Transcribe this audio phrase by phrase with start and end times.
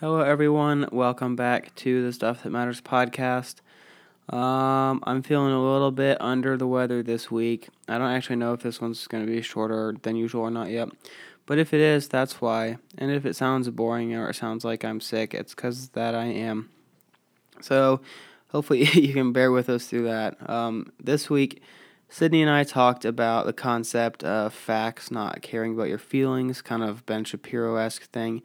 [0.00, 0.88] Hello, everyone.
[0.92, 3.56] Welcome back to the Stuff That Matters podcast.
[4.32, 7.68] Um, I'm feeling a little bit under the weather this week.
[7.88, 10.70] I don't actually know if this one's going to be shorter than usual or not
[10.70, 10.90] yet.
[11.46, 12.78] But if it is, that's why.
[12.96, 16.26] And if it sounds boring or it sounds like I'm sick, it's because that I
[16.26, 16.70] am.
[17.60, 18.00] So
[18.50, 20.48] hopefully you can bear with us through that.
[20.48, 21.60] Um, this week,
[22.08, 26.84] Sydney and I talked about the concept of facts not caring about your feelings, kind
[26.84, 28.42] of Ben Shapiro esque thing,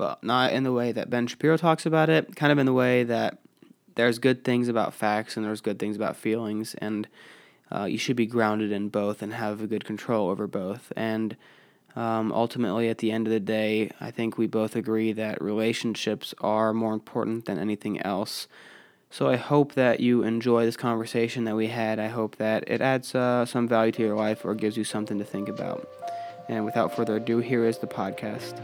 [0.00, 2.72] but not in the way that Ben Shapiro talks about it, kind of in the
[2.72, 3.36] way that
[3.96, 7.06] there's good things about facts and there's good things about feelings, and
[7.70, 10.90] uh, you should be grounded in both and have a good control over both.
[10.96, 11.36] And
[11.94, 16.32] um, ultimately, at the end of the day, I think we both agree that relationships
[16.40, 18.48] are more important than anything else.
[19.10, 21.98] So I hope that you enjoy this conversation that we had.
[21.98, 25.18] I hope that it adds uh, some value to your life or gives you something
[25.18, 25.86] to think about.
[26.48, 28.58] And without further ado, here is the podcast.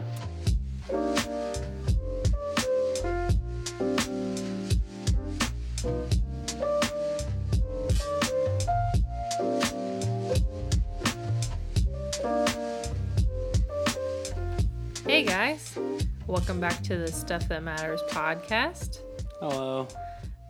[15.07, 15.79] Hey guys,
[16.27, 19.01] welcome back to the Stuff That Matters podcast.
[19.41, 19.87] Hello,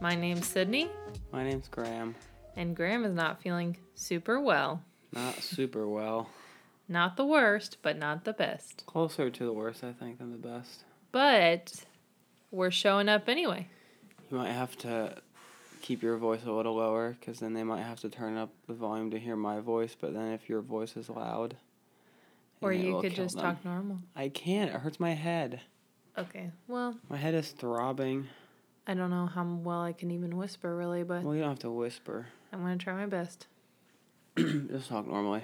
[0.01, 0.89] My name's Sydney,
[1.33, 2.15] my name's Graham.
[2.57, 4.83] and Graham is not feeling super well.
[5.13, 6.29] Not super well.
[6.89, 8.85] Not the worst, but not the best.
[8.87, 10.85] Closer to the worst, I think, than the best.
[11.13, 11.85] But
[12.51, 13.69] we're showing up anyway.
[14.31, 15.17] You might have to
[15.83, 18.75] keep your voice a little lower because then they might have to turn up the
[18.75, 19.97] volume to hear my voice.
[20.01, 21.57] But then if your voice is loud,
[22.61, 23.45] Or you could just them.
[23.45, 23.99] talk normal.
[24.15, 24.71] I can't.
[24.71, 25.61] It hurts my head.
[26.19, 28.27] Okay, well, My head is throbbing.
[28.87, 31.59] I don't know how well I can even whisper really, but Well, you don't have
[31.61, 32.29] to whisper.
[32.53, 33.47] I'm going to try my best.
[34.39, 35.43] just talk normally.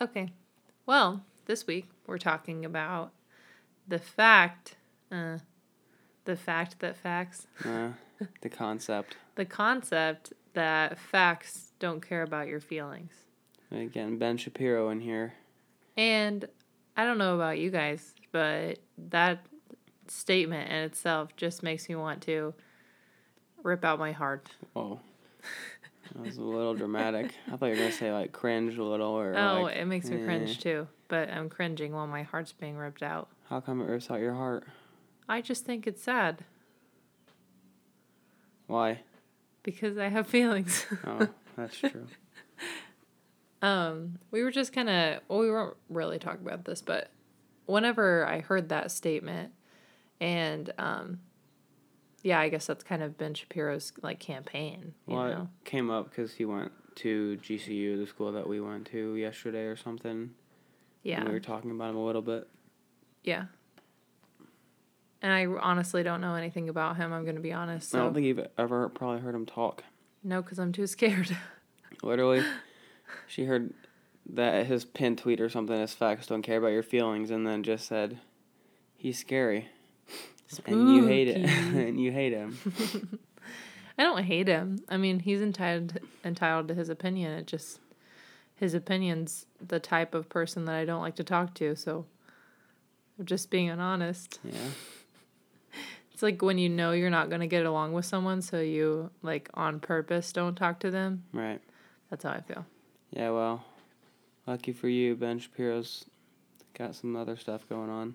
[0.00, 0.30] Okay,
[0.86, 3.12] well, this week we're talking about
[3.86, 4.76] the fact,
[5.12, 5.38] uh,
[6.24, 7.90] the fact that facts Uh,
[8.40, 9.16] the concept.
[9.34, 13.12] the concept that facts don't care about your feelings.
[13.72, 15.34] Again, Ben Shapiro in here.
[15.96, 16.46] And
[16.96, 18.78] I don't know about you guys, but
[19.10, 19.44] that
[20.06, 22.54] statement in itself just makes me want to
[23.64, 24.48] rip out my heart.
[24.74, 25.00] Whoa.
[26.12, 27.32] That was a little dramatic.
[27.52, 29.34] I thought you were going to say, like, cringe a little or.
[29.36, 30.24] Oh, like, it makes me eh.
[30.24, 33.28] cringe too, but I'm cringing while my heart's being ripped out.
[33.48, 34.64] How come it rips out your heart?
[35.28, 36.44] I just think it's sad
[38.66, 39.00] Why?
[39.62, 40.86] because I have feelings.
[41.06, 42.06] Oh, that's true.
[43.62, 47.10] Um, we were just kind of well, we weren't really talking about this, but
[47.66, 49.52] whenever I heard that statement,
[50.20, 51.20] and um,
[52.24, 55.48] yeah, I guess that's kind of Ben Shapiro's like campaign, you well, know.
[55.64, 59.64] it came up because he went to GCU, the school that we went to yesterday
[59.66, 60.30] or something.
[61.04, 62.48] Yeah, And we were talking about him a little bit.
[63.22, 63.44] yeah.
[65.22, 67.12] And I honestly don't know anything about him.
[67.12, 67.94] I'm gonna be honest.
[67.94, 69.82] I don't think you've ever probably heard him talk.
[70.22, 71.34] no, because I'm too scared.
[72.02, 72.42] Literally,
[73.26, 73.72] she heard
[74.28, 77.62] that his pin tweet or something is facts don't care about your feelings, and then
[77.62, 78.18] just said,
[78.98, 79.68] "He's scary,"
[80.66, 82.58] and you hate it, and you hate him.
[83.98, 84.80] I don't hate him.
[84.88, 87.32] I mean, he's entitled entitled to his opinion.
[87.32, 87.80] It just
[88.56, 91.74] his opinion's the type of person that I don't like to talk to.
[91.76, 92.06] So
[93.18, 94.40] I'm just being honest.
[94.44, 94.52] Yeah,
[96.12, 99.48] It's like when you know you're not gonna get along with someone, so you like
[99.54, 101.24] on purpose don't talk to them.
[101.32, 101.60] right.
[102.10, 102.64] That's how I feel.
[103.10, 103.64] Yeah, well,
[104.46, 106.04] lucky for you, Ben Shapiro's
[106.78, 108.14] got some other stuff going on.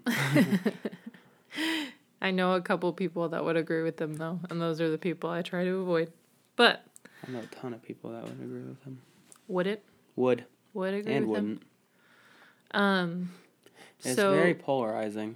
[2.21, 4.97] I know a couple people that would agree with them though, and those are the
[4.97, 6.11] people I try to avoid.
[6.55, 6.83] But
[7.27, 9.01] I know a ton of people that would agree with him.
[9.47, 9.83] would it?
[10.15, 11.63] Would Would agree and with wouldn't.
[12.71, 12.81] them?
[12.81, 13.29] Um.
[14.03, 15.35] It's so very polarizing,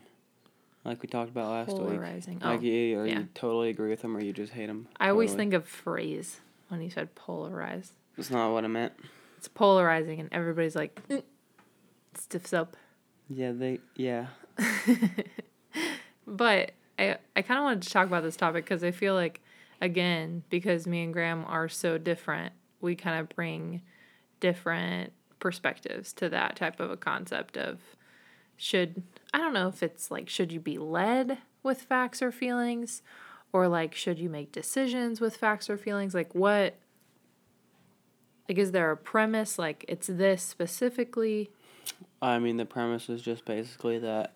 [0.86, 1.78] like we talked about last week.
[1.78, 2.40] polarizing.
[2.42, 3.20] Oh, Like you, or yeah.
[3.20, 4.88] you totally agree with him, or you just hate him.
[5.00, 6.40] I always think of phrase
[6.70, 7.90] when you said polarize.
[8.18, 8.94] it's not what I meant.
[9.38, 11.24] It's polarizing, and everybody's like "Mm,"
[12.16, 12.78] stiffs up.
[13.30, 13.80] Yeah, they.
[13.96, 14.28] Yeah,
[16.36, 19.40] But I I kind of wanted to talk about this topic because I feel like
[19.80, 23.82] again because me and Graham are so different, we kind of bring
[24.40, 27.80] different perspectives to that type of a concept of
[28.58, 29.04] should
[29.34, 33.04] I don't know if it's like should you be led with facts or feelings
[33.52, 36.76] or like should you make decisions with facts or feelings like what
[38.50, 41.52] like is there a premise like it's this specifically
[42.22, 44.34] I mean the premise is just basically that.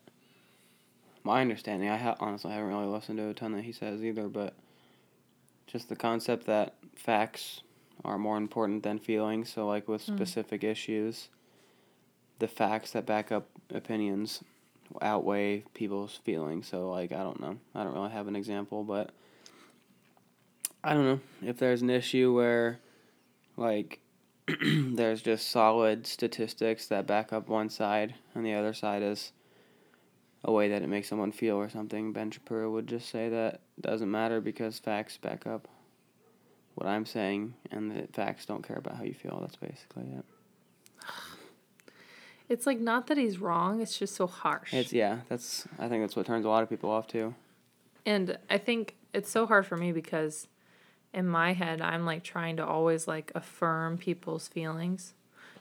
[1.27, 4.29] My understanding, I ha- honestly haven't really listened to a ton that he says either,
[4.29, 4.53] but
[5.67, 7.61] just the concept that facts
[8.05, 9.49] are more important than feelings.
[9.51, 10.15] So, like with Mm.
[10.15, 11.27] specific issues,
[12.39, 14.41] the facts that back up opinions
[15.01, 16.67] outweigh people's feelings.
[16.67, 17.57] So like I don't know.
[17.75, 19.09] I don't really have an example, but
[20.83, 22.79] I don't know if there's an issue where
[23.57, 23.99] like
[24.63, 29.33] there's just solid statistics that back up one side and the other side is
[30.47, 32.13] a way that it makes someone feel or something.
[32.13, 35.67] Ben Shapiro would just say that doesn't matter because facts back up
[36.75, 39.37] what I'm saying and the facts don't care about how you feel.
[39.41, 40.25] That's basically it.
[42.49, 44.73] It's like not that he's wrong, it's just so harsh.
[44.73, 47.35] It's yeah, that's I think that's what turns a lot of people off too.
[48.05, 50.47] And I think it's so hard for me because
[51.13, 55.13] in my head I'm like trying to always like affirm people's feelings.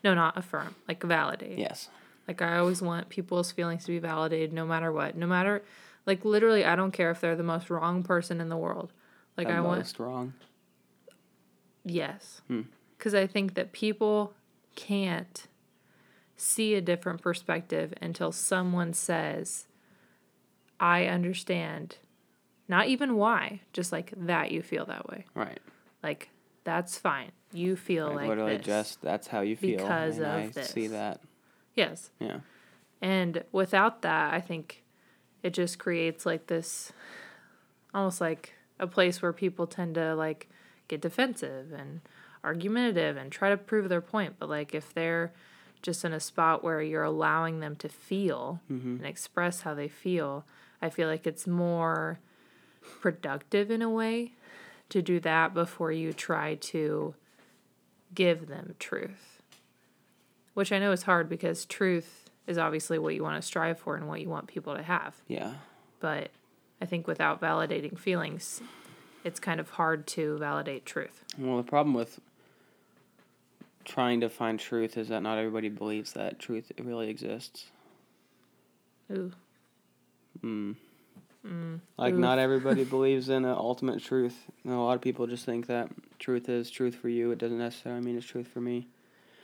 [0.05, 1.59] No, not affirm, like validate.
[1.59, 1.89] Yes.
[2.29, 5.17] Like I always want people's feelings to be validated no matter what.
[5.17, 5.63] No matter
[6.07, 8.93] like literally I don't care if they're the most wrong person in the world.
[9.37, 10.35] Like the I want most wrong.
[11.85, 12.41] Yes.
[12.49, 12.63] Hmm.
[12.99, 14.33] Because I think that people
[14.75, 15.47] can't
[16.37, 19.67] see a different perspective until someone says,
[20.81, 21.97] I understand.
[22.69, 25.27] Not even why, just like that you feel that way.
[25.35, 25.61] Right.
[26.03, 26.31] Like,
[26.65, 27.31] that's fine.
[27.53, 28.67] You feel Like, like, literally this.
[28.67, 29.79] just that's how you feel.
[29.79, 30.71] Because of I this.
[30.71, 31.21] see that.
[31.77, 32.11] Yes.
[32.19, 32.41] Yeah.
[33.01, 34.83] And without that, I think
[35.43, 36.93] it just creates like this
[37.95, 40.49] almost like a place where people tend to like
[40.89, 42.01] get defensive and
[42.43, 44.35] argumentative and try to prove their point.
[44.39, 45.33] But like if they're
[45.83, 48.97] just in a spot where you're allowing them to feel Mm-hmm.
[48.97, 50.45] and express how they feel,
[50.83, 52.19] I feel like it's more
[53.01, 54.33] productive in a way
[54.89, 57.15] to do that before you try to
[58.15, 59.36] give them truth.
[60.57, 63.95] Which I know is hard because truth is obviously what you want to strive for
[63.95, 65.15] and what you want people to have.
[65.29, 65.53] Yeah.
[66.01, 66.31] But
[66.81, 68.63] I think without validating feelings,
[69.23, 71.25] it's kind of hard to validate truth.
[71.37, 72.21] Well, the problem with
[73.85, 77.67] trying to find truth is that not everybody believes that truth really exists.
[79.13, 79.33] Ooh.
[80.43, 80.77] Mm.
[81.47, 81.81] Mm.
[81.99, 84.47] Like not everybody believes in an ultimate truth.
[84.65, 87.31] And a lot of people just think that truth is truth for you.
[87.33, 88.89] It doesn't necessarily mean it's truth for me.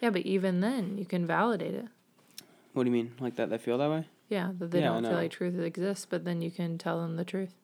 [0.03, 1.87] Yeah, but even then, you can validate it.
[2.73, 3.13] What do you mean?
[3.21, 4.09] Like that they feel that way?
[4.29, 7.17] Yeah, that they Yeah, don't feel like truth exists, but then you can tell them
[7.17, 7.55] the truth,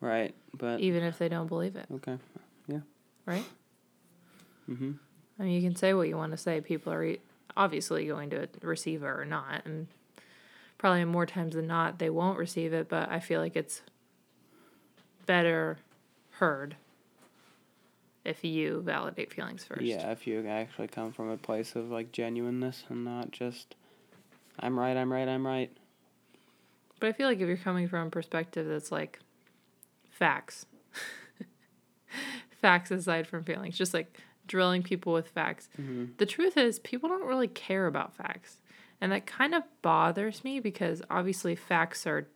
[0.00, 0.34] Right.
[0.54, 2.18] But even if they don't believe it, okay.
[2.66, 2.80] Yeah.
[3.26, 3.44] Right?
[4.68, 4.98] Mhm.
[5.38, 6.60] I mean, you can say what you want to say.
[6.60, 7.16] People are
[7.56, 9.86] obviously going to receive it or not, and
[10.78, 12.88] probably more times than not they won't receive it.
[12.88, 13.82] But I feel like it's
[15.26, 15.78] better
[16.32, 16.76] heard
[18.24, 19.82] if you validate feelings first.
[19.82, 23.74] Yeah, if you actually come from a place of like genuineness and not just
[24.58, 25.70] I'm right, I'm right, I'm right.
[26.98, 29.20] But I feel like if you're coming from a perspective that's like
[30.10, 30.66] facts,
[32.60, 35.68] facts aside from feelings, just like drilling people with facts.
[35.76, 38.58] hmm The truth is, people don't really care about facts.
[39.00, 42.28] And that kind of bothers me because obviously facts are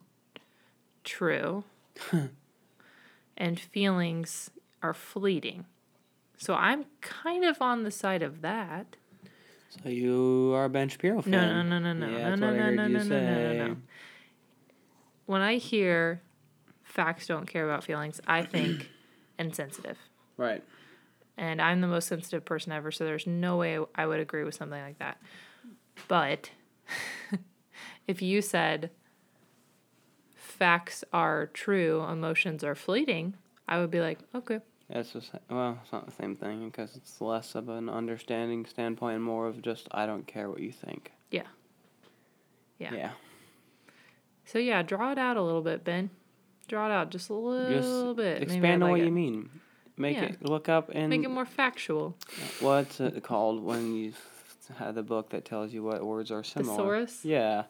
[1.03, 1.65] true
[3.37, 4.51] and feelings
[4.83, 5.67] are fleeting.
[6.39, 8.97] So I'm kind of on the side of that.
[9.83, 11.31] So you are a Ben Shapiro fan.
[11.31, 13.77] No, no, no, no, no, Yeah, no, no, no, no, no, no, no, no, no.
[15.27, 16.23] When I hear
[16.83, 18.91] facts don't care about feelings, I think
[19.39, 19.99] insensitive.
[20.37, 20.63] Right.
[21.37, 24.55] And I'm the most sensitive person ever, so there's no way I would agree with
[24.55, 25.19] something like that.
[26.07, 26.51] But
[28.07, 28.91] if you said
[30.37, 33.35] facts are true, emotions are fleeting,
[33.67, 34.61] I would be like, okay.
[34.91, 39.17] It's just well, it's not the same thing because it's less of an understanding standpoint
[39.17, 41.13] and more of just I don't care what you think.
[41.31, 41.43] Yeah.
[42.79, 42.95] Yeah.
[42.95, 43.11] Yeah.
[44.45, 46.11] So yeah, draw it out a little bit, Ben.
[46.69, 48.43] Draw it out just a little Just bit.
[48.43, 49.05] Expand on like what it.
[49.07, 49.51] you mean.
[49.97, 50.25] Make Yeah.
[50.25, 52.17] it look up and Make it more factual.
[52.61, 54.13] what's it called when you
[54.77, 56.77] have the book that tells you what words are similar.
[56.77, 57.25] Thesaurus?
[57.25, 57.65] Yeah.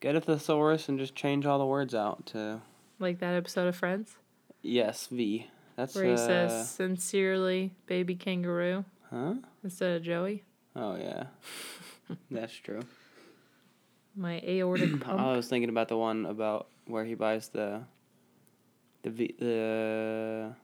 [0.00, 2.60] Get a thesaurus and just change all the words out to
[2.98, 4.16] Like that episode of Friends
[4.62, 5.46] yes, V.
[5.76, 9.34] That's where he uh, says sincerely baby kangaroo Huh?
[9.64, 10.42] instead of Joey.
[10.76, 11.24] Oh yeah.
[12.30, 12.80] That's true.
[14.16, 15.20] My aortic pump.
[15.20, 17.82] I was thinking about the one about where he buys the
[19.02, 20.54] the v, the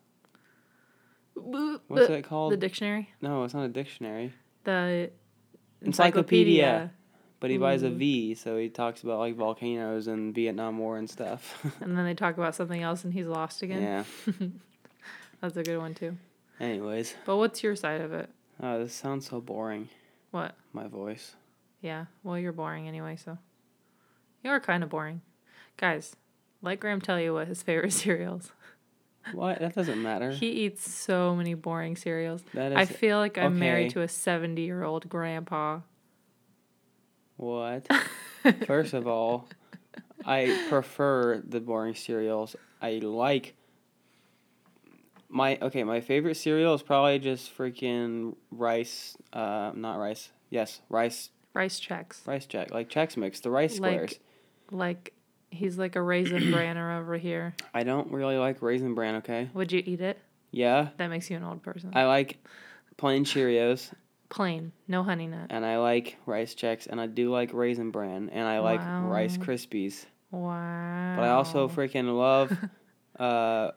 [1.34, 2.52] what's the, it called?
[2.52, 3.08] the dictionary?
[3.20, 4.32] no, it's not a dictionary.
[4.64, 5.10] The
[5.82, 6.92] Encyclopedia.
[7.40, 11.08] But he buys a V, so he talks about like volcanoes and Vietnam War and
[11.08, 11.64] stuff.
[11.80, 13.80] And then they talk about something else and he's lost again.
[13.82, 14.04] yeah.
[15.40, 16.16] That's a good one too.
[16.60, 18.28] Anyways, But what's your side of it?
[18.62, 19.88] oh, this sounds so boring.
[20.32, 20.54] What?
[20.72, 21.34] My voice.
[21.80, 22.06] Yeah.
[22.24, 23.38] Well, you're boring anyway, so.
[24.42, 25.20] You are kind of boring.
[25.76, 26.16] Guys,
[26.60, 28.50] let Graham tell you what his favorite cereals.
[29.32, 29.60] What?
[29.60, 30.30] That doesn't matter.
[30.32, 32.42] He eats so many boring cereals.
[32.54, 35.80] that I feel like I'm married to a 70 year old grandpa.
[37.36, 37.86] what?
[38.66, 39.46] First of all,
[40.24, 42.56] I prefer the boring cereals.
[42.80, 43.54] I like
[45.28, 45.84] my okay.
[45.84, 49.16] My favorite cereal is probably just freaking rice.
[49.32, 50.30] Uh, not rice.
[50.50, 51.30] Yes, rice.
[51.54, 52.26] Rice Chex.
[52.26, 54.18] Rice check like Chex Mix, the rice Like- squares.
[54.70, 55.12] Like
[55.50, 57.54] he's like a raisin branner over here.
[57.72, 59.16] I don't really like raisin bran.
[59.16, 59.48] Okay.
[59.54, 60.18] Would you eat it?
[60.50, 61.90] Yeah, That makes you an old person.
[61.94, 62.38] I like
[62.96, 63.92] plain Cheerios,
[64.30, 65.46] Plain, no honey nut.
[65.50, 69.36] and I like rice Chex, and I do like raisin bran, and I like Rice
[69.36, 70.06] Krispies.
[70.30, 71.14] Wow.
[71.16, 72.56] But I also freaking love.
[73.18, 73.70] uh,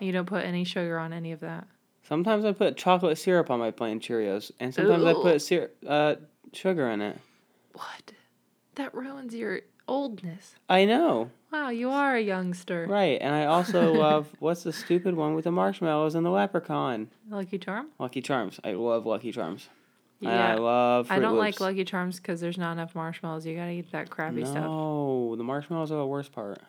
[0.00, 1.66] You don't put any sugar on any of that.
[2.02, 6.14] sometimes I put chocolate syrup on my plain Cheerios, and sometimes I put syrup, uh,
[6.52, 7.18] sugar in it.
[7.74, 8.12] What?
[8.76, 10.54] That ruins your oldness.
[10.68, 12.86] I know, Wow, you are a youngster.
[12.88, 13.18] right?
[13.20, 17.08] And I also love what's the stupid one with the marshmallows and the leprechaun?
[17.28, 17.88] Lucky Charm?
[17.98, 18.60] Lucky Charms.
[18.64, 19.68] I love Lucky Charms.
[20.22, 20.54] And I Yeah.
[20.60, 21.06] love.
[21.08, 23.44] Fruit I don't like Lucky Charms because there's not enough marshmallows.
[23.46, 24.64] You gotta eat that crappy stuff.
[24.64, 26.60] No, the marshmallows are the worst part.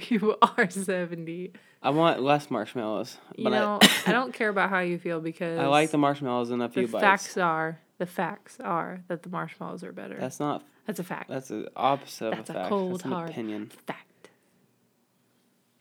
[0.08, 1.52] you are 70.
[1.82, 3.18] I want less marshmallows.
[3.36, 5.98] You But know, I, don't care about how you feel because I, I like the
[5.98, 7.02] marshmallows in a the few bites.
[7.02, 10.16] facts are the facts are that the marshmallows are better.
[10.18, 10.64] That's not.
[10.86, 11.28] That's a fact.
[11.28, 12.68] That's the opposite That's of a a fact.
[12.70, 13.70] cold, that's an hard opinion.
[13.86, 14.30] fact.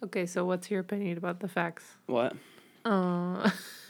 [0.03, 1.85] Okay, so what's your opinion about the facts?
[2.07, 2.33] What?
[2.85, 3.49] Uh,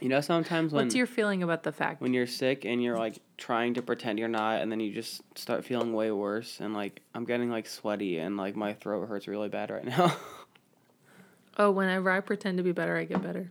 [0.00, 2.00] You know, sometimes when what's your feeling about the fact?
[2.00, 5.22] when you're sick and you're like trying to pretend you're not, and then you just
[5.36, 9.26] start feeling way worse, and like I'm getting like sweaty, and like my throat hurts
[9.26, 10.16] really bad right now.
[11.58, 13.50] oh, whenever I pretend to be better, I get better.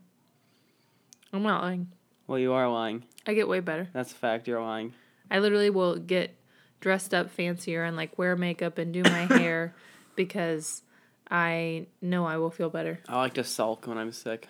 [1.34, 1.92] I'm not lying.
[2.28, 3.04] well, you are lying.
[3.26, 3.90] I get way better.
[3.92, 4.48] That's a fact.
[4.48, 4.94] You're lying.
[5.30, 6.34] I literally will get
[6.80, 9.76] dressed up fancier and like wear makeup and do my hair
[10.16, 10.84] because
[11.30, 13.00] I know I will feel better.
[13.08, 14.48] I like to sulk when I'm sick.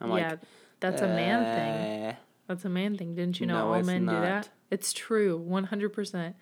[0.00, 0.38] I'm yeah, like,
[0.80, 2.04] that's a man thing.
[2.10, 2.14] "Eh."
[2.48, 3.14] That's a man thing.
[3.14, 4.48] Didn't you know No, all it's men do that?
[4.70, 6.36] It's true, one hundred percent.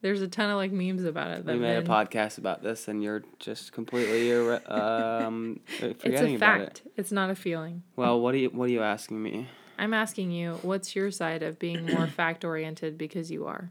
[0.00, 1.44] There's a ton of like memes about it.
[1.44, 6.36] We made a podcast about this, and you're just completely irre- um, It's forgetting a
[6.36, 6.64] about it.
[6.64, 6.82] fact.
[6.96, 7.82] It's not a feeling.
[7.96, 9.48] Well, what are you what are you asking me?
[9.80, 13.70] I'm asking you, what's your side of being more fact oriented because you are?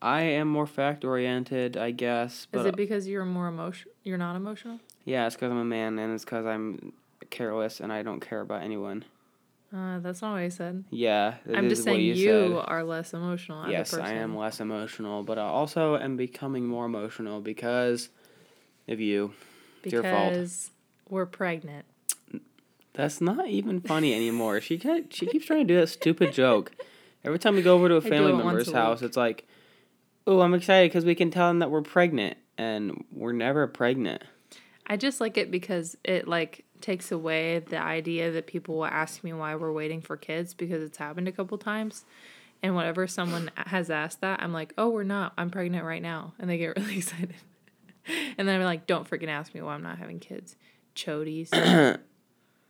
[0.00, 2.46] I am more fact oriented, I guess.
[2.50, 3.90] But Is it because you're more emotion?
[4.02, 4.80] You're not emotional.
[5.04, 6.92] yeah, it's because I'm a man, and it's because I'm
[7.32, 9.04] careless, and I don't care about anyone.
[9.74, 10.84] Uh, that's not what I said.
[10.90, 13.64] Yeah, that I'm is just saying you, you, are less emotional.
[13.64, 14.16] As Yes, a person.
[14.16, 18.10] I am less emotional, but I also am becoming more emotional because
[18.86, 19.32] of you.
[19.82, 20.34] It's your fault.
[20.34, 20.70] because
[21.08, 21.86] we're pregnant.
[22.92, 24.60] That's not even funny anymore.
[24.60, 26.72] She kept, she keeps trying to do that stupid joke.
[27.24, 29.08] Every time we go over to a family member's a house, week.
[29.08, 29.46] it's like,
[30.26, 34.22] "Oh, I'm excited because we can tell them that we're pregnant, and we're never pregnant."
[34.86, 39.24] I just like it because it like takes away the idea that people will ask
[39.24, 42.04] me why we're waiting for kids because it's happened a couple times.
[42.62, 45.32] And whenever someone has asked that, I'm like, "Oh, we're not.
[45.36, 47.34] I'm pregnant right now." And they get really excited.
[48.36, 50.56] and then I'm like, "Don't freaking ask me why I'm not having kids."
[50.94, 51.50] Chodies.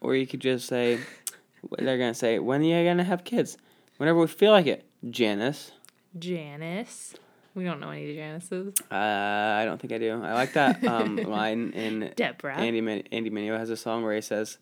[0.00, 0.98] Or you could just say,
[1.78, 3.56] "They're gonna say, when are you gonna have kids?
[3.98, 5.70] Whenever we feel like it." Janice.
[6.18, 7.14] Janice.
[7.54, 8.74] We don't know any Janices.
[8.90, 10.22] Uh, I don't think I do.
[10.22, 12.56] I like that um, line in Deborah.
[12.56, 14.58] Andy Min- Andy Mineo has a song where he says,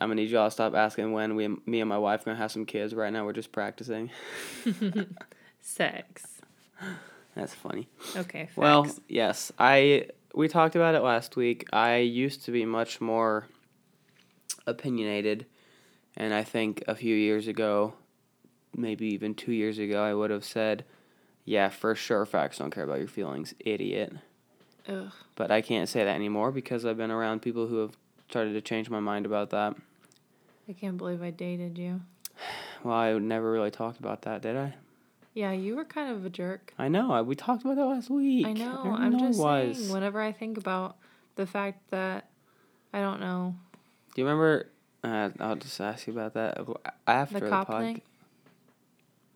[0.00, 2.50] "I'm gonna need y'all to stop asking when we, me and my wife gonna have
[2.50, 2.94] some kids.
[2.94, 4.10] Right now, we're just practicing."
[5.60, 6.40] Sex.
[7.34, 7.88] That's funny.
[8.16, 8.46] Okay.
[8.46, 8.56] Facts.
[8.56, 11.66] Well, yes, I we talked about it last week.
[11.72, 13.46] I used to be much more
[14.66, 15.46] opinionated,
[16.16, 17.94] and I think a few years ago,
[18.74, 20.84] maybe even two years ago, I would have said,
[21.44, 24.12] "Yeah, for sure, facts don't care about your feelings, idiot."
[24.88, 25.12] Ugh.
[25.34, 27.96] But I can't say that anymore because I've been around people who have
[28.28, 29.74] started to change my mind about that.
[30.68, 32.00] I can't believe I dated you.
[32.82, 34.74] Well, I never really talked about that, did I?
[35.32, 36.72] Yeah, you were kind of a jerk.
[36.78, 37.12] I know.
[37.12, 38.46] I, we talked about that last week.
[38.46, 38.94] I know.
[38.96, 39.78] I'm just was.
[39.78, 39.92] saying.
[39.92, 40.96] Whenever I think about
[41.36, 42.28] the fact that
[42.92, 43.56] I don't know
[44.14, 44.68] Do you remember?
[45.02, 46.58] Uh, I'll just ask you about that
[47.06, 47.82] after the the, cop pod.
[47.82, 48.02] thing.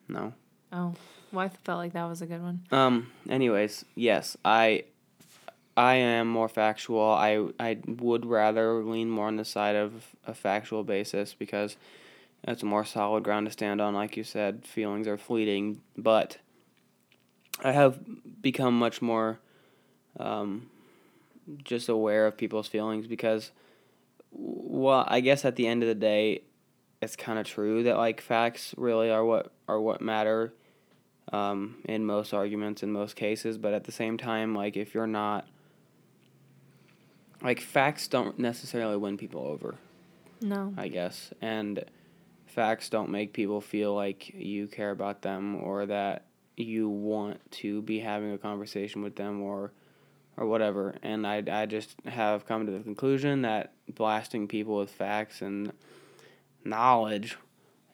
[0.09, 0.33] No.
[0.73, 0.95] Oh,
[1.33, 2.61] well, I felt like that was a good one.
[2.71, 3.11] Um.
[3.29, 4.85] Anyways, yes, I.
[5.77, 7.13] I am more factual.
[7.13, 11.77] I I would rather lean more on the side of a factual basis because
[12.43, 13.95] it's a more solid ground to stand on.
[13.95, 16.39] Like you said, feelings are fleeting, but
[17.63, 17.99] I have
[18.43, 19.39] become much more
[20.19, 20.69] um,
[21.65, 23.51] just aware of people's feelings because,
[24.31, 26.43] well, I guess at the end of the day,
[27.01, 30.53] it's kind of true that like facts really are what are what matter
[31.33, 35.07] um, in most arguments in most cases but at the same time like if you're
[35.07, 35.47] not
[37.43, 39.77] like facts don't necessarily win people over
[40.41, 40.73] No.
[40.77, 41.85] i guess and
[42.47, 46.25] facts don't make people feel like you care about them or that
[46.57, 49.73] you want to be having a conversation with them or
[50.37, 50.95] or whatever.
[51.03, 55.73] And I, I just have come to the conclusion that blasting people with facts and
[56.65, 57.37] knowledge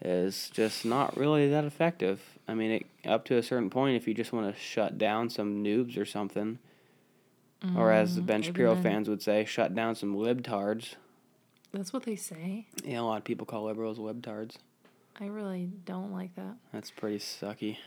[0.04, 2.20] is just not really that effective.
[2.46, 5.30] I mean, it, up to a certain point, if you just want to shut down
[5.30, 6.58] some noobs or something,
[7.76, 10.96] or as the Ben Shapiro fans would say, shut down some libtards.
[11.72, 12.66] That's what they say.
[12.84, 14.56] Yeah, a lot of people call liberals libtards.
[15.18, 16.56] I really don't like that.
[16.72, 17.78] That's pretty sucky.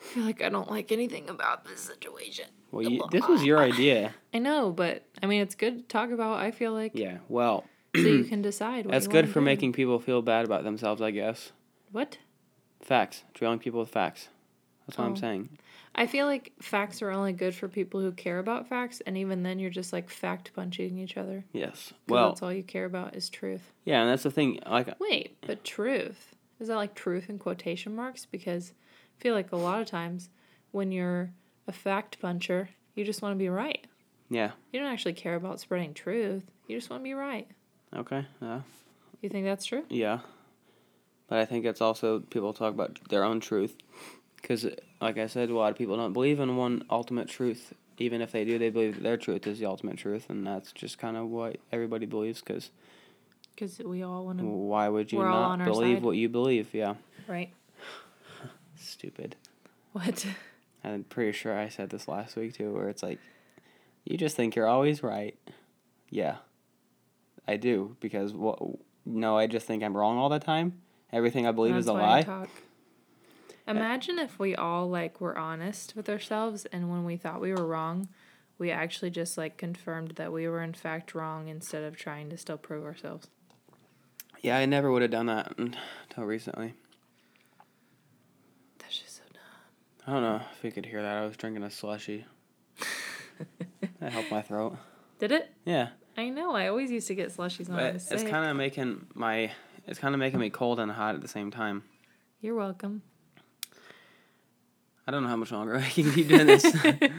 [0.00, 2.46] I feel like I don't like anything about this situation.
[2.70, 4.14] Well, you, this was your idea.
[4.32, 6.38] I know, but I mean, it's good to talk about.
[6.38, 7.18] I feel like Yeah.
[7.28, 7.64] Well,
[7.96, 8.86] so you can decide.
[8.86, 9.44] What that's good for do.
[9.44, 11.52] making people feel bad about themselves, I guess.
[11.94, 12.18] What?
[12.82, 13.22] Facts.
[13.34, 14.28] Drilling people with facts.
[14.86, 15.08] That's what Oh.
[15.10, 15.48] I'm saying.
[15.94, 19.44] I feel like facts are only good for people who care about facts, and even
[19.44, 21.44] then, you're just like fact punching each other.
[21.52, 21.92] Yes.
[22.08, 23.72] Well, that's all you care about is truth.
[23.84, 24.58] yeah, and that's the thing.
[24.68, 28.26] Like, uh Wait, but truth is that like truth in quotation marks?
[28.26, 28.72] Because
[29.18, 30.30] I feel like a lot of times
[30.72, 31.30] when you're
[31.68, 33.86] a fact puncher, you just want to be right.
[34.28, 34.50] yeah.
[34.72, 36.42] You don't actually care about spreading truth.
[36.66, 37.46] You just want to be right.
[37.94, 38.26] Okay.
[38.42, 38.62] Yeah.
[39.22, 39.84] You think that's true?
[39.88, 40.18] Yeah.
[41.28, 43.76] But I think it's also people talk about their own truth.
[44.40, 44.66] Because,
[45.00, 47.72] like I said, a lot of people don't believe in one ultimate truth.
[47.98, 50.28] Even if they do, they believe their truth is the ultimate truth.
[50.28, 52.40] And that's just kind of what everybody believes.
[52.42, 52.70] Because
[53.54, 56.02] Because we all want to, why would you We're all on not believe side.
[56.02, 56.74] what you believe?
[56.74, 56.94] Yeah.
[57.26, 57.50] right?
[58.76, 59.36] Stupid.
[59.92, 60.26] What?
[60.82, 63.18] I'm pretty sure I said this last week too, where it's like,
[64.04, 65.38] you just think you're always right.
[66.10, 66.36] Yeah,
[67.48, 68.58] I do because what?
[69.06, 70.80] No, I just think I'm wrong all the time.
[71.14, 72.22] Everything I believe is a That's why I lie.
[72.22, 72.48] talk.
[73.68, 77.64] Imagine if we all like were honest with ourselves, and when we thought we were
[77.64, 78.08] wrong,
[78.58, 82.36] we actually just like confirmed that we were in fact wrong instead of trying to
[82.36, 83.28] still prove ourselves.
[84.42, 86.74] Yeah, I never would have done that until recently.
[88.78, 90.08] That's just so dumb.
[90.08, 91.16] I don't know if you could hear that.
[91.16, 92.26] I was drinking a slushy.
[94.00, 94.76] that helped my throat.
[95.20, 95.50] Did it?
[95.64, 96.54] Yeah, I know.
[96.56, 99.52] I always used to get slushies when I but it's kind of making my
[99.86, 101.82] it's kind of making me cold and hot at the same time.
[102.40, 103.02] You're welcome.
[105.06, 106.64] I don't know how much longer I can keep doing this.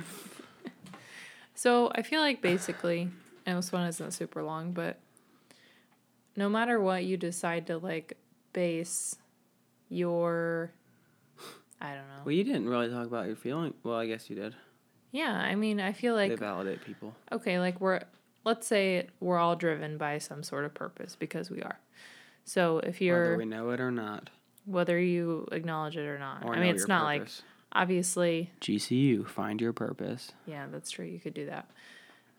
[1.57, 3.09] So I feel like basically,
[3.45, 4.99] and this one isn't super long, but
[6.35, 8.17] no matter what you decide to like
[8.51, 9.15] base
[9.87, 10.73] your,
[11.79, 12.23] I don't know.
[12.25, 13.73] well, you didn't really talk about your feeling.
[13.83, 14.53] Well, I guess you did.
[15.13, 17.15] Yeah, I mean, I feel they like validate people.
[17.31, 18.01] okay, like we're
[18.43, 21.79] let's say we're all driven by some sort of purpose because we are.
[22.45, 24.29] So if you're whether we know it or not.
[24.65, 27.27] whether you acknowledge it or not, Or I mean, it's not like
[27.73, 28.51] obviously.
[28.61, 30.31] GCU, find your purpose.
[30.45, 31.05] Yeah, that's true.
[31.05, 31.69] You could do that.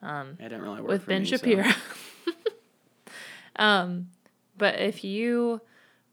[0.02, 1.64] It didn't really work with for Ben me, so- Shapiro.
[3.56, 4.08] um,
[4.56, 5.60] but if you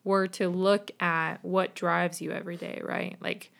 [0.04, 3.16] were to look at what drives you every day, right?
[3.22, 3.52] Like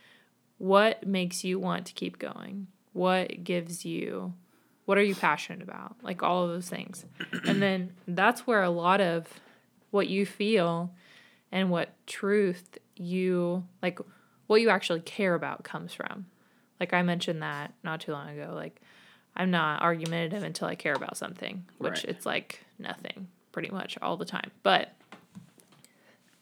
[0.58, 2.68] what makes you want to keep going?
[2.94, 4.34] What gives you
[4.86, 5.96] what are you passionate about?
[6.02, 7.06] Like all of those things.
[7.46, 9.28] and then that's where a lot of
[9.94, 10.92] what you feel
[11.52, 14.00] and what truth you like
[14.48, 16.26] what you actually care about comes from.
[16.80, 18.54] Like I mentioned that not too long ago.
[18.56, 18.82] Like
[19.36, 22.06] I'm not argumentative until I care about something, which Right.
[22.06, 24.50] it's like nothing pretty much all the time.
[24.64, 24.94] But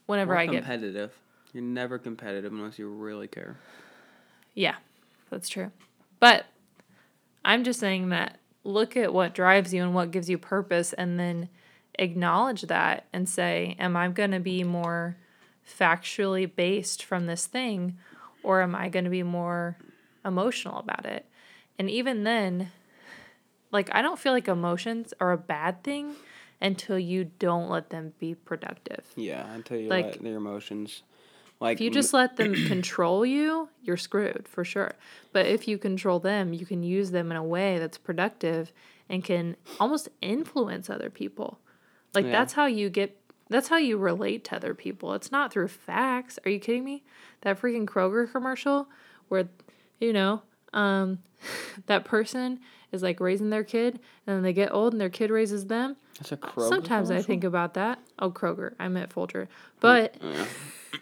[0.06, 1.12] whenever I get competitive.
[1.54, 3.58] You're never competitive unless you really care.
[4.54, 4.76] Yeah,
[5.30, 5.72] that's true.
[6.22, 6.46] But
[7.44, 11.20] I'm just saying that look at what drives you and what gives you purpose and
[11.20, 11.50] then
[12.00, 15.18] acknowledge that and say, Am I going to be more
[15.68, 17.98] factually based from this thing
[18.44, 19.78] or am I going to be more
[20.26, 21.26] emotional about it?
[21.78, 22.72] And even then,
[23.72, 26.14] like, I don't feel like emotions are a bad thing
[26.62, 29.06] until you don't let them be productive.
[29.16, 31.04] Yeah, until you Like- let their emotions.
[31.60, 34.94] Like If you just let them control you, you're screwed for sure.
[35.32, 38.72] But if you control them, you can use them in a way that's productive
[39.08, 41.60] and can almost influence other people.
[42.14, 42.32] Like Yeah.
[42.32, 43.18] that's how you get
[43.50, 45.14] that's how you relate to other people.
[45.14, 46.40] It's not through facts.
[46.46, 47.04] Are you kidding me?
[47.42, 48.88] That freaking Kroger commercial
[49.28, 49.48] where
[50.00, 50.42] you know,
[50.74, 51.20] um
[51.88, 52.60] that person
[52.92, 55.96] is like raising their kid and then they get old and their kid raises them.
[56.18, 58.00] That's a Kroger Sometimes I think about that.
[58.20, 58.74] Oh, Kroger.
[58.80, 59.48] I meant Folger.
[59.80, 60.46] But Yeah.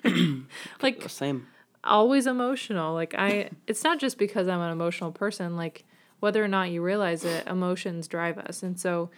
[0.82, 1.48] like Same.
[1.84, 2.94] always emotional.
[2.94, 5.86] Like I it's not just because I'm an emotional person, like
[6.20, 8.62] whether or not you realize it, emotions drive us.
[8.64, 9.10] And so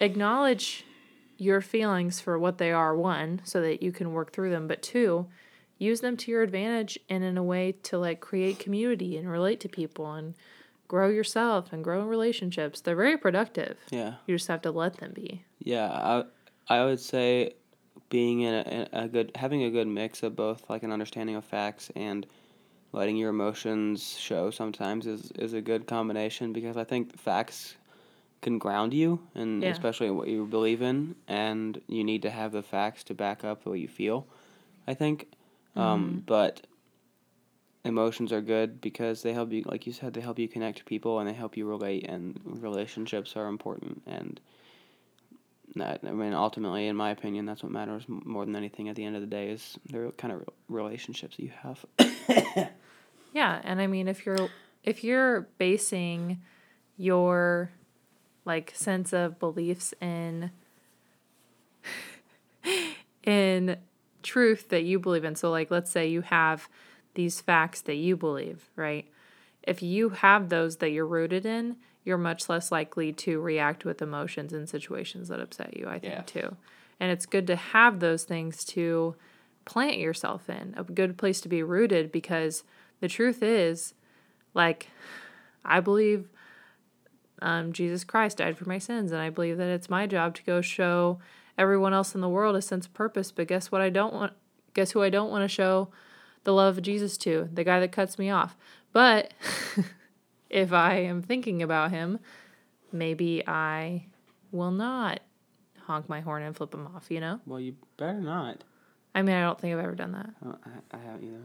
[0.00, 0.84] acknowledge
[1.38, 4.82] your feelings for what they are, one, so that you can work through them, but
[4.82, 5.26] two,
[5.78, 9.60] use them to your advantage and in a way to like create community and relate
[9.60, 10.34] to people and
[10.88, 12.80] grow yourself and grow in relationships.
[12.80, 13.76] They're very productive.
[13.90, 14.14] Yeah.
[14.26, 15.44] You just have to let them be.
[15.58, 16.24] Yeah, I
[16.68, 17.54] I would say
[18.08, 21.36] being in a, in a good having a good mix of both like an understanding
[21.36, 22.26] of facts and
[22.92, 27.76] letting your emotions show sometimes is, is a good combination because I think facts
[28.46, 29.70] can ground you and Yeah.
[29.70, 33.66] especially what you believe in and you need to have the facts to back up
[33.66, 34.26] what you feel.
[34.86, 35.18] I think.
[35.76, 35.80] Mm-hmm.
[35.80, 36.64] Um, but
[37.84, 40.84] emotions are good because they help you like you said they help you connect to
[40.84, 44.40] people and they help you relate and relationships are important and
[45.76, 49.04] that I mean ultimately in my opinion that's what matters more than anything at the
[49.04, 51.78] end of the day is the kind of relationships that you have.
[53.32, 54.48] Yeah, and I mean if you're
[54.82, 56.40] if you're basing
[56.96, 57.70] your
[58.46, 60.50] like sense of beliefs in
[63.24, 63.76] in
[64.22, 65.36] truth that you believe in.
[65.36, 66.68] So like let's say you have
[67.14, 69.06] these facts that you believe, right?
[69.62, 74.00] If you have those that you're rooted in, you're much less likely to react with
[74.00, 76.22] emotions in situations that upset you, I think Yeah.
[76.22, 76.56] too.
[77.00, 79.16] And it's good to have those things to
[79.64, 82.62] plant yourself in, a good place to be rooted because
[83.00, 83.92] the truth is
[84.54, 84.88] like
[85.64, 86.28] I believe
[87.42, 90.42] um, Jesus Christ died for my sins, and I believe that it's my job to
[90.44, 91.18] go show
[91.58, 93.30] everyone else in the world a sense of purpose.
[93.32, 93.80] But guess what?
[93.80, 94.32] I don't want.
[94.74, 95.88] Guess who I don't want to show
[96.44, 97.48] the love of Jesus to?
[97.52, 98.56] The guy that cuts me off.
[98.92, 99.32] But
[100.50, 102.18] if I am thinking about him,
[102.92, 104.06] maybe I
[104.52, 105.20] will not
[105.82, 107.06] honk my horn and flip him off.
[107.10, 107.40] You know?
[107.46, 108.64] well, you better not.
[109.14, 110.30] I mean, I don't think I've ever done that.
[110.44, 111.40] I, I- I haven't either.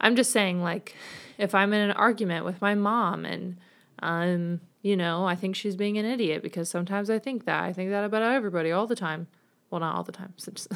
[0.00, 0.94] I'm just saying, like,
[1.38, 3.56] if I'm in an argument with my mom and,
[4.00, 7.64] um, you know, I think she's being an idiot because sometimes I think that.
[7.64, 9.26] I think that about everybody all the time.
[9.68, 10.32] Well, not all the time.
[10.38, 10.72] So just-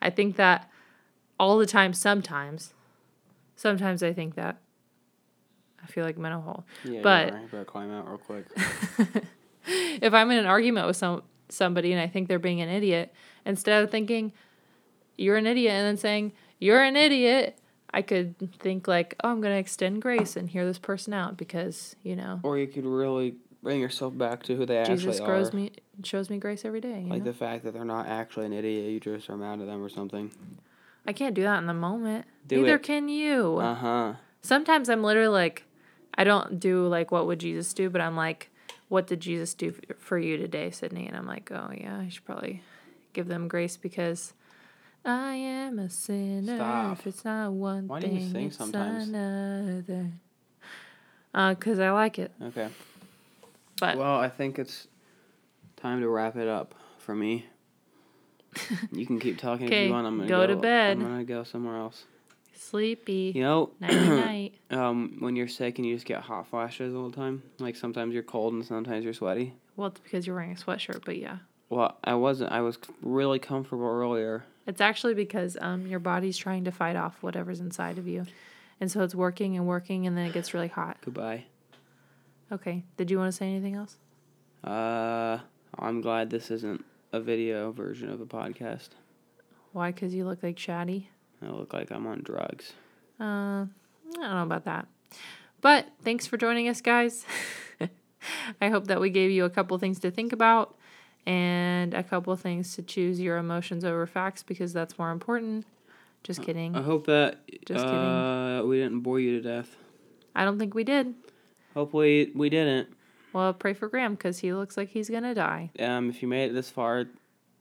[0.00, 0.70] I think that
[1.38, 2.74] all the time, sometimes.
[3.56, 4.58] Sometimes I think that.
[5.82, 6.64] I feel like I'm in a hole.
[6.84, 7.32] Yeah, But-.
[7.32, 8.46] You better climb out real quick.
[9.66, 13.12] if I'm in an argument with some somebody and I think they're being an idiot,
[13.44, 14.32] instead of thinking
[15.16, 17.58] you're an idiot and then saying you're an idiot,
[17.92, 21.96] I could think like, oh, I'm gonna extend grace and hear this person out because
[22.02, 25.52] you know or you could really bring yourself back to who they Jesus actually grows
[25.52, 25.56] are.
[25.56, 25.72] me
[26.04, 27.00] shows me grace every day.
[27.02, 27.32] You Like know?
[27.32, 29.88] the fact that they're not actually an idiot, you just are mad at them or
[29.88, 30.30] something.
[31.06, 32.26] I can't do that in the moment.
[32.46, 32.82] Do Neither it.
[32.82, 33.56] can you.
[33.58, 34.12] Uh huh.
[34.42, 35.64] Sometimes I'm literally like,
[36.14, 38.50] I don't do like what would Jesus do, but I'm like,
[38.88, 41.06] what did Jesus do for you today, Sydney?
[41.06, 42.62] And I'm like, oh yeah, I should probably
[43.12, 44.34] give them grace because
[45.04, 46.56] I am a sinner.
[46.56, 46.98] Stop.
[47.00, 49.08] If it's not one Why do you thing, sing it's sometimes?
[49.08, 50.10] another.
[51.34, 52.68] Uh, cause I like it, Okay.
[53.80, 54.88] but Well, I think it's
[55.76, 57.46] time to wrap it up for me.
[58.90, 60.06] You can keep talking if you want.
[60.06, 60.96] I'm gonna go to bed.
[60.96, 62.04] I'm gonna go somewhere else.
[62.54, 63.32] sleepy.
[63.34, 64.54] You know, Nighty night.
[64.70, 67.42] um, when you're sick and you just get hot flashes all the time.
[67.58, 69.54] Like sometimes you're cold and sometimes you're sweaty.
[69.76, 71.38] Well, it's because you're wearing a sweatshirt, but yeah.
[71.68, 72.50] Well, I wasn't.
[72.52, 74.44] I was really comfortable earlier.
[74.68, 78.26] It's actually because um, your body's trying to fight off whatever's inside of you.
[78.80, 80.98] And so it's working and working, and then it gets really hot.
[81.02, 81.46] Goodbye.
[82.52, 82.84] Okay.
[82.98, 83.96] Did you want to say anything else?
[84.62, 85.38] Uh,
[85.78, 88.90] I'm glad this isn't a video version of a podcast.
[89.72, 89.90] Why?
[89.90, 91.06] Because you look like Shaddy?
[91.42, 92.74] I look like I'm on drugs.
[93.18, 93.66] Uh, I
[94.14, 94.86] don't know about that.
[95.62, 97.24] But thanks for joining us, guys.
[98.60, 100.76] I hope that we gave you a couple things to think about
[101.28, 105.66] and a couple things to choose your emotions over facts because that's more important.
[106.24, 106.74] Just kidding.
[106.74, 107.94] I hope that Just kidding.
[107.94, 109.76] uh, we didn't bore you to death.
[110.34, 111.14] I don't think we did.
[111.74, 112.88] Hopefully we didn't.
[113.32, 115.70] Well, pray for Graham because he looks like he's going to die.
[115.78, 117.04] Um, if you made it this far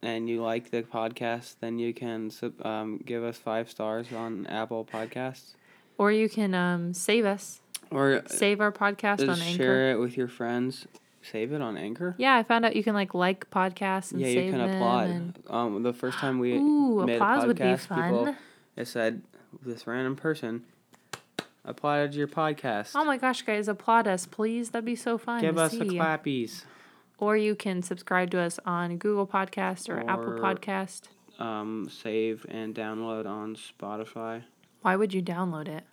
[0.01, 4.47] and you like the podcast, then you can sub- um, give us five stars on
[4.47, 5.55] Apple Podcasts
[5.97, 7.59] Or you can um, save us,
[7.91, 9.57] or save our podcast on Anchor.
[9.63, 10.87] share it with your friends.
[11.21, 12.15] Save it on Anchor.
[12.17, 15.09] Yeah, I found out you can like like podcasts and Yeah, save you can applaud.
[15.09, 18.37] and- Um, the first time we Ooh, made applause a would be podcast, people fun.
[18.75, 19.21] it said
[19.61, 20.63] this random person
[21.65, 22.91] applauded your podcast.
[22.95, 24.69] Oh my gosh, guys, applaud us, please.
[24.69, 25.41] That'd be so fun.
[25.41, 25.97] Give us the see.
[25.97, 26.63] clappies.
[27.17, 31.03] Or you can subscribe to us on Google Podcast or, Apple Or- Podcast.
[31.39, 34.43] Um, save and download on Spotify.
[34.81, 35.83] Why would you download it?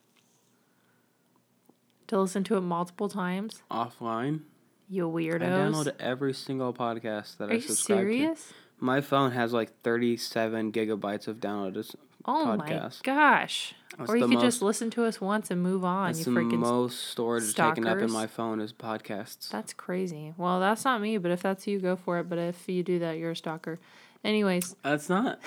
[2.09, 3.63] To listen to it multiple times?
[3.71, 4.41] Offline.
[4.89, 5.43] You weirdos.
[5.43, 8.49] I download every single podcast that Are I you subscribe serious?
[8.49, 8.55] to.
[8.81, 11.95] My phone has like 37 gigabytes of downloaded.
[12.27, 12.59] Oh Podcast.
[12.59, 13.75] my gosh.
[13.99, 16.07] That's or you the could just listen to us once and move on.
[16.13, 16.59] That's you the freaking.
[16.59, 19.51] most storage taken up in my phone is podcasts.
[19.51, 20.33] That's crazy.
[20.39, 22.29] Well, that's not me, but if that's you, go for it.
[22.29, 23.79] But if you do that, you're a stalker.
[24.25, 25.39] Anyways, That's not.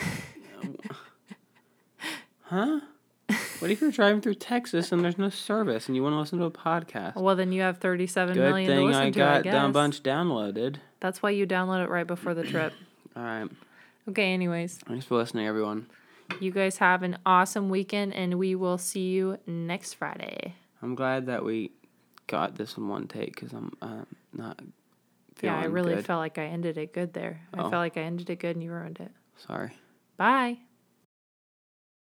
[2.41, 2.79] huh?
[3.59, 6.37] What if you're driving through Texas and there's no service and you want to listen
[6.39, 7.15] to a podcast?
[7.15, 9.71] well, then you have 37 Good million to thing listen I to, I got a
[9.73, 10.77] bunch downloaded.
[10.99, 12.73] That's why you download it right before the trip.
[13.15, 13.49] All right.
[14.09, 14.77] Okay, anyways.
[14.87, 15.87] Thanks for listening, everyone.
[16.39, 20.55] You guys have an awesome weekend, and we will see you next Friday.
[20.81, 21.71] I'm glad that we
[22.27, 24.01] got this in one take because I'm uh,
[24.33, 24.59] not
[25.35, 26.05] feeling yeah, I really good.
[26.05, 27.41] felt like I ended it good there.
[27.53, 27.61] I Oh.
[27.63, 29.11] felt like I ended it good, and you ruined it.
[29.37, 29.71] Sorry.
[30.17, 30.59] Bye.